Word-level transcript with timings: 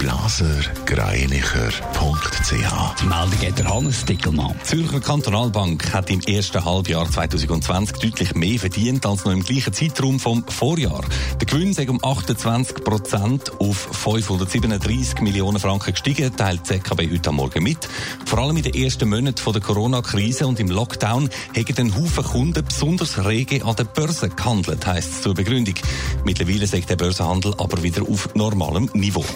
blasergreinicher.ch. 0.00 2.50
Die 2.50 3.04
Meldung 3.04 3.46
hat 3.46 3.58
der 3.58 3.68
Hannes 3.68 4.06
Dickelmann. 4.06 4.54
Die 4.58 4.64
Zürcher 4.64 5.00
Kantonalbank 5.00 5.92
hat 5.92 6.08
im 6.08 6.20
ersten 6.20 6.64
Halbjahr 6.64 7.10
2020 7.10 7.98
deutlich 7.98 8.34
mehr 8.34 8.58
verdient 8.58 9.04
als 9.04 9.26
noch 9.26 9.32
im 9.32 9.44
gleichen 9.44 9.74
Zeitraum 9.74 10.18
vom 10.18 10.42
Vorjahr. 10.48 11.04
Der 11.38 11.46
Gewinn 11.46 11.72
ist 11.72 11.86
um 11.86 12.02
28 12.02 12.82
Prozent 12.82 13.60
auf 13.60 13.76
537 13.76 15.20
Millionen 15.20 15.60
Franken 15.60 15.92
gestiegen, 15.92 16.34
teilt 16.34 16.62
die 16.70 16.80
ZKB 16.80 17.12
heute 17.12 17.32
Morgen 17.32 17.62
mit. 17.62 17.86
Vor 18.24 18.38
allem 18.38 18.56
in 18.56 18.62
den 18.62 18.72
ersten 18.74 19.10
Monaten 19.10 19.52
der 19.52 19.60
Corona-Krise 19.60 20.46
und 20.46 20.58
im 20.60 20.70
Lockdown 20.70 21.28
haben 21.54 21.74
den 21.74 21.94
Haufen 21.94 22.24
Kunden 22.24 22.64
besonders 22.64 23.22
rege 23.26 23.66
an 23.66 23.76
der 23.76 23.84
Börse 23.84 24.30
gehandelt, 24.30 24.86
heisst 24.86 25.12
es 25.12 25.20
zur 25.22 25.34
Begründung. 25.34 25.74
Mittlerweile 26.24 26.66
sagt 26.66 26.88
der 26.88 26.96
Börsenhandel 26.96 27.52
aber 27.58 27.82
wieder 27.82 28.00
auf 28.08 28.34
normalem 28.34 28.88
Niveau. 28.94 29.26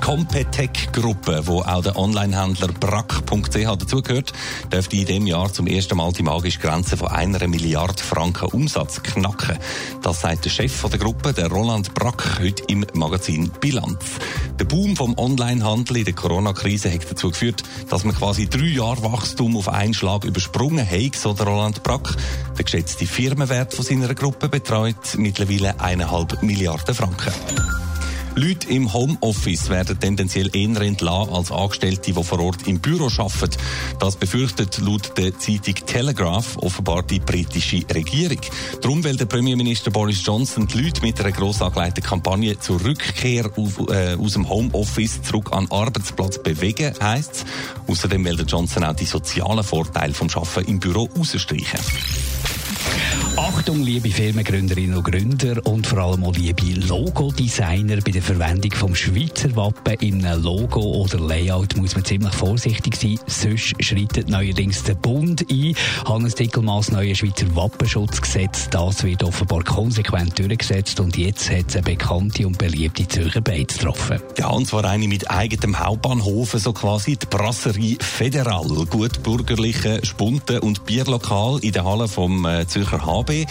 Competec-Gruppe, 0.00 1.46
wo 1.46 1.60
auch 1.60 1.82
der 1.82 1.96
Onlinehändler 1.96 2.68
brack.ch 2.68 3.76
dazugehört, 3.78 4.32
dürfte 4.72 4.96
in 4.96 5.06
diesem 5.06 5.26
Jahr 5.26 5.52
zum 5.52 5.66
ersten 5.66 5.96
Mal 5.96 6.12
die 6.12 6.22
magische 6.22 6.58
Grenze 6.58 6.96
von 6.96 7.08
einer 7.08 7.46
Milliarde 7.46 8.02
Franken 8.02 8.48
Umsatz 8.48 9.02
knacken. 9.02 9.58
Das 10.02 10.20
sagt 10.20 10.44
der 10.44 10.50
Chef 10.50 10.82
der 10.88 10.98
Gruppe, 10.98 11.32
der 11.32 11.48
Roland 11.48 11.94
Brack, 11.94 12.38
heute 12.40 12.62
im 12.68 12.86
Magazin 12.94 13.50
Bilanz. 13.60 14.04
Der 14.58 14.64
Boom 14.64 14.96
vom 14.96 15.16
Onlinehandel 15.18 15.98
in 15.98 16.04
der 16.04 16.14
Corona-Krise 16.14 16.92
hat 16.92 17.10
dazu 17.10 17.30
geführt, 17.30 17.62
dass 17.88 18.04
man 18.04 18.14
quasi 18.14 18.48
drei 18.48 18.66
Jahre 18.66 19.02
Wachstum 19.02 19.56
auf 19.56 19.68
einen 19.68 19.94
Schlag 19.94 20.24
übersprungen 20.24 20.88
hat, 20.88 21.16
so 21.16 21.32
der 21.32 21.46
Roland 21.46 21.82
Brack. 21.82 22.16
Der 22.56 22.64
geschätzte 22.64 23.06
Firmenwert 23.06 23.74
von 23.74 23.84
seiner 23.84 24.14
Gruppe 24.14 24.48
betreut 24.48 25.16
mittlerweile 25.16 25.78
eineinhalb 25.80 26.42
Milliarden 26.42 26.94
Franken. 26.94 27.32
Leute 28.34 28.68
im 28.68 28.92
Homeoffice 28.92 29.68
werden 29.68 29.98
tendenziell 29.98 30.50
eher 30.54 30.80
entlassen 30.80 31.32
als 31.32 31.50
Angestellte, 31.50 32.12
die 32.12 32.12
vor 32.12 32.40
Ort 32.40 32.66
im 32.66 32.80
Büro 32.80 33.06
arbeiten. 33.06 33.56
Das 33.98 34.16
befürchtet 34.16 34.78
laut 34.78 35.16
der 35.16 35.38
Zeitung 35.38 35.74
Telegraph 35.86 36.56
offenbar 36.58 37.02
die 37.02 37.20
britische 37.20 37.82
Regierung. 37.92 38.40
Darum 38.80 39.04
will 39.04 39.16
der 39.16 39.26
Premierminister 39.26 39.90
Boris 39.90 40.24
Johnson 40.24 40.66
die 40.66 40.80
Leute 40.80 41.02
mit 41.02 41.20
einer 41.20 41.32
gross 41.32 41.62
angelegten 41.62 42.04
Kampagne 42.04 42.58
zur 42.58 42.84
Rückkehr 42.84 43.50
auf, 43.56 43.78
äh, 43.90 44.14
aus 44.14 44.34
dem 44.34 44.48
Homeoffice 44.48 45.22
zurück 45.22 45.52
an 45.52 45.66
den 45.66 45.72
Arbeitsplatz 45.72 46.42
bewegen, 46.42 46.94
heisst 47.00 47.32
es. 47.32 47.44
Außerdem 47.86 48.24
will 48.24 48.36
der 48.36 48.46
Johnson 48.46 48.84
auch 48.84 48.94
die 48.94 49.06
sozialen 49.06 49.64
Vorteile 49.64 50.14
vom 50.14 50.28
Arbeiten 50.30 50.70
im 50.70 50.80
Büro 50.80 51.08
rausstreichen. 51.16 51.80
Achtung, 53.38 53.84
liebe 53.84 54.10
Firmengründerinnen 54.10 54.96
und 54.96 55.04
Gründer 55.04 55.64
und 55.64 55.86
vor 55.86 56.00
allem 56.00 56.24
auch 56.24 56.34
liebe 56.34 56.80
Logodesigner. 56.88 57.98
Bei 58.04 58.10
der 58.10 58.20
Verwendung 58.20 58.72
vom 58.72 58.96
Schweizer 58.96 59.54
Wappen 59.54 59.94
in 60.00 60.26
einem 60.26 60.42
Logo 60.42 60.80
oder 60.80 61.20
Layout 61.20 61.76
muss 61.76 61.94
man 61.94 62.04
ziemlich 62.04 62.34
vorsichtig 62.34 62.96
sein. 62.96 63.16
Sonst 63.28 63.76
schreitet 63.78 64.28
neuerdings 64.28 64.82
der 64.82 64.96
Bund 64.96 65.46
ein. 65.48 65.72
Hannes 66.04 66.34
Dickelmanns 66.34 66.90
neue 66.90 67.14
Schweizer 67.14 67.46
Wappenschutzgesetz. 67.54 68.70
Das 68.70 69.04
wird 69.04 69.22
offenbar 69.22 69.62
konsequent 69.62 70.36
durchgesetzt 70.36 70.98
und 70.98 71.16
jetzt 71.16 71.48
hat 71.48 71.68
es 71.68 71.76
eine 71.76 71.84
bekannte 71.84 72.44
und 72.44 72.58
beliebte 72.58 73.06
Zürcher 73.06 73.40
Beiz 73.40 73.78
getroffen. 73.78 74.20
Ja, 74.36 74.48
und 74.48 74.66
zwar 74.66 74.84
eine 74.84 75.06
mit 75.06 75.30
eigenem 75.30 75.78
Hauptbahnhof, 75.78 76.54
so 76.54 76.72
quasi 76.72 77.16
die 77.16 77.26
Brasserie 77.26 77.98
Federal. 78.00 78.66
Gut 78.90 79.22
bürgerliche 79.22 80.04
Spunten 80.04 80.58
und 80.58 80.86
Bierlokal 80.86 81.60
in 81.62 81.70
der 81.70 81.84
Halle 81.84 82.08
vom 82.08 82.44
äh, 82.44 82.66
Zürcher 82.66 83.06
HB. 83.28 83.46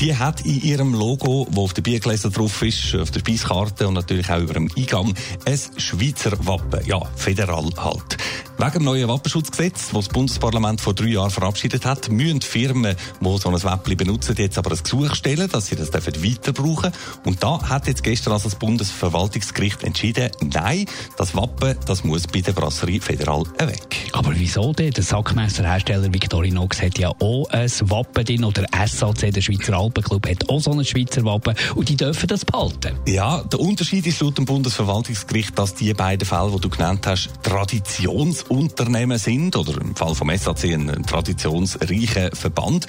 Die 0.00 0.16
hat 0.16 0.40
in 0.42 0.62
ihrem 0.62 0.94
Logo, 0.94 1.46
wo 1.50 1.64
auf 1.64 1.74
der 1.74 1.82
Biergläser 1.82 2.30
drauf 2.30 2.62
ist, 2.62 2.94
auf 2.94 3.10
der 3.10 3.20
Speiskarte 3.20 3.86
und 3.86 3.94
natürlich 3.94 4.30
auch 4.30 4.40
über 4.40 4.54
dem 4.54 4.70
Eingang, 4.76 5.14
ein 5.44 5.58
Schweizer 5.76 6.32
Wappen. 6.46 6.84
Ja, 6.86 7.00
federal 7.16 7.70
halt. 7.76 8.16
Wegen 8.60 8.72
dem 8.72 8.84
neuen 8.86 9.06
Wappenschutzgesetz, 9.06 9.90
das 9.92 9.92
das 9.92 10.08
Bundesparlament 10.08 10.80
vor 10.80 10.92
drei 10.92 11.10
Jahren 11.10 11.30
verabschiedet 11.30 11.86
hat, 11.86 12.10
müssen 12.10 12.40
Firmen, 12.40 12.96
die 13.20 13.38
so 13.38 13.50
ein 13.50 13.62
Wappen 13.62 13.96
benutzen, 13.96 14.34
jetzt 14.36 14.58
aber 14.58 14.72
ein 14.72 14.82
Gesuch 14.82 15.14
stellen, 15.14 15.48
dass 15.48 15.66
sie 15.66 15.76
das 15.76 15.92
weiter 15.92 16.52
brauchen 16.52 16.90
Und 17.24 17.40
da 17.40 17.62
hat 17.68 17.86
jetzt 17.86 18.02
gestern 18.02 18.32
also 18.32 18.48
das 18.48 18.58
Bundesverwaltungsgericht 18.58 19.84
entschieden, 19.84 20.32
nein, 20.42 20.86
das 21.16 21.36
Wappen, 21.36 21.76
das 21.86 22.02
muss 22.02 22.26
bei 22.26 22.40
der 22.40 22.50
Brasserie 22.50 23.00
Federal 23.00 23.44
weg. 23.58 24.08
Aber 24.12 24.32
wieso 24.34 24.72
denn? 24.72 24.90
Der 24.90 25.04
Sackmesserhersteller 25.04 26.12
Victorinox 26.12 26.82
hat 26.82 26.98
ja 26.98 27.10
auch 27.10 27.48
ein 27.50 27.70
Wappen 27.82 28.24
drin 28.24 28.42
oder 28.42 28.64
SAC, 28.86 29.32
der 29.32 29.40
Schweizer 29.40 29.78
Alpenclub, 29.78 30.28
hat 30.28 30.50
auch 30.50 30.60
so 30.60 30.72
ein 30.72 30.84
Schweizer 30.84 31.24
Wappen 31.24 31.54
und 31.76 31.88
die 31.88 31.96
dürfen 31.96 32.26
das 32.26 32.44
behalten. 32.44 32.98
Ja, 33.06 33.40
der 33.44 33.60
Unterschied 33.60 34.04
ist 34.04 34.20
laut 34.20 34.36
dem 34.36 34.46
Bundesverwaltungsgericht, 34.46 35.56
dass 35.56 35.76
die 35.76 35.94
beiden 35.94 36.26
Fälle, 36.26 36.50
die 36.50 36.60
du 36.60 36.68
genannt 36.68 37.06
hast, 37.06 37.30
Traditions 37.44 38.47
Unternehmen 38.48 39.18
sind 39.18 39.56
oder 39.56 39.80
im 39.80 39.94
Fall 39.94 40.14
vom 40.14 40.30
SAC 40.36 40.64
ein 40.64 41.04
traditionsreicher 41.06 42.30
Verband. 42.34 42.86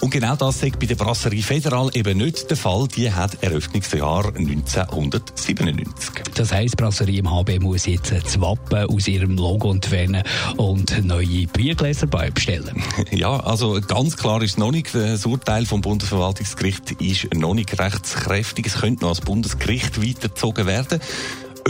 Und 0.00 0.10
genau 0.10 0.36
das 0.36 0.60
sagt 0.60 0.78
bei 0.78 0.86
der 0.86 0.94
Brasserie 0.94 1.42
Federal 1.42 1.90
eben 1.94 2.18
nicht 2.18 2.48
der 2.48 2.56
Fall. 2.56 2.88
Die 2.88 3.12
hat 3.12 3.42
Eröffnungsjahr 3.42 4.26
1997. 4.34 6.22
Das 6.34 6.52
heisst, 6.52 6.76
Brasserie 6.76 7.18
im 7.18 7.30
HB 7.30 7.60
muss 7.60 7.86
jetzt 7.86 8.12
das 8.12 8.40
Wappen 8.40 8.86
aus 8.86 9.08
ihrem 9.08 9.36
Logo 9.36 9.70
entfernen 9.70 10.22
und 10.56 11.04
neue 11.04 11.46
Biergläser 11.46 12.06
bestellen. 12.06 12.82
Ja, 13.10 13.40
also 13.40 13.80
ganz 13.80 14.16
klar 14.16 14.42
ist 14.42 14.56
noch 14.58 14.70
nicht. 14.70 14.94
Das 14.94 15.26
Urteil 15.26 15.66
vom 15.66 15.80
Bundesverwaltungsgericht 15.80 16.92
ist 16.92 17.34
noch 17.34 17.54
nicht 17.54 17.78
rechtskräftig. 17.78 18.66
Es 18.66 18.80
könnte 18.80 19.02
noch 19.02 19.10
als 19.10 19.20
Bundesgericht 19.20 20.00
weitergezogen 20.00 20.66
werden. 20.66 21.00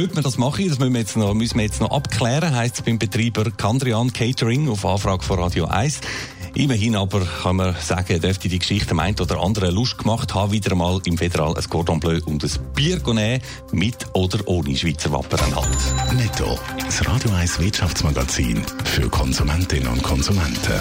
Ob 0.02 0.16
wir 0.16 0.22
das 0.22 0.38
machen, 0.38 0.66
das 0.66 0.78
müssen 0.78 0.94
wir 0.94 1.00
jetzt 1.00 1.16
noch, 1.16 1.34
müssen 1.34 1.58
wir 1.58 1.64
jetzt 1.64 1.80
noch 1.80 1.90
abklären, 1.90 2.56
heisst 2.56 2.76
es 2.76 2.82
beim 2.82 2.98
Betreiber 2.98 3.50
Kandrian 3.50 4.10
Catering 4.10 4.70
auf 4.70 4.86
Anfrage 4.86 5.22
von 5.22 5.38
Radio 5.38 5.66
1. 5.66 6.00
Immerhin 6.54 6.96
aber 6.96 7.20
kann 7.20 7.56
man 7.56 7.76
sagen, 7.78 8.18
dürfte 8.18 8.48
die 8.48 8.58
Geschichte 8.58 8.92
am 8.92 9.00
einen 9.00 9.20
oder 9.20 9.38
anderen 9.40 9.74
Lust 9.74 9.98
gemacht 9.98 10.34
haben, 10.34 10.52
wieder 10.52 10.72
einmal 10.72 11.00
im 11.04 11.18
Federal 11.18 11.54
ein 11.54 11.64
Cordon 11.68 12.00
Bleu 12.00 12.18
und 12.24 12.42
ein 12.42 12.50
Bier 12.74 12.98
nehmen, 13.12 13.42
mit 13.72 14.06
oder 14.14 14.38
ohne 14.46 14.74
Schweizer 14.74 15.12
Wappen 15.12 15.38
halt. 15.54 16.14
Netto, 16.16 16.58
das 16.82 17.06
Radio 17.06 17.32
1 17.32 17.60
Wirtschaftsmagazin 17.60 18.64
für 18.84 19.08
Konsumentinnen 19.10 19.88
und 19.88 20.02
Konsumenten. 20.02 20.80